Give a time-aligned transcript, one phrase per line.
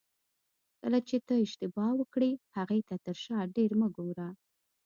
[0.81, 4.27] کله چې ته اشتباه وکړې هغې ته تر شا ډېر مه ګوره.